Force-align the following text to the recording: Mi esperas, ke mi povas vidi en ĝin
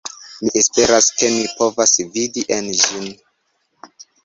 Mi 0.45 0.53
esperas, 0.61 1.09
ke 1.19 1.29
mi 1.35 1.43
povas 1.59 1.95
vidi 2.17 2.47
en 2.59 2.73
ĝin 2.83 3.07